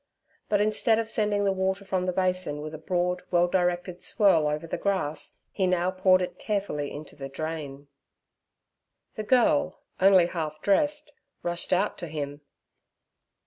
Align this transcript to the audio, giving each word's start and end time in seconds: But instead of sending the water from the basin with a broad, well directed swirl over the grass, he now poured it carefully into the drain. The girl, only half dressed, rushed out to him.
But 0.49 0.61
instead 0.61 0.97
of 0.97 1.11
sending 1.11 1.43
the 1.45 1.51
water 1.51 1.85
from 1.85 2.07
the 2.07 2.11
basin 2.11 2.59
with 2.59 2.73
a 2.73 2.79
broad, 2.79 3.21
well 3.29 3.47
directed 3.47 4.01
swirl 4.01 4.47
over 4.47 4.65
the 4.65 4.79
grass, 4.79 5.35
he 5.51 5.67
now 5.67 5.91
poured 5.91 6.23
it 6.23 6.39
carefully 6.39 6.91
into 6.91 7.15
the 7.15 7.29
drain. 7.29 7.87
The 9.13 9.23
girl, 9.23 9.83
only 9.99 10.25
half 10.25 10.59
dressed, 10.59 11.11
rushed 11.43 11.71
out 11.71 11.99
to 11.99 12.07
him. 12.07 12.41